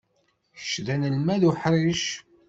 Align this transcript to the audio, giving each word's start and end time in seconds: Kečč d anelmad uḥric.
Kečč 0.57 0.73
d 0.85 0.87
anelmad 0.93 1.41
uḥric. 1.49 2.03